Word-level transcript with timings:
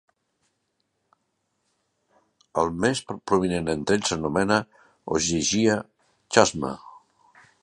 El 2.63 2.73
més 2.85 3.03
prominent 3.11 3.71
entre 3.77 3.99
ells 4.01 4.11
s'anomena 4.13 4.61
"Ogygia 5.19 5.81
Chasma". 6.37 6.75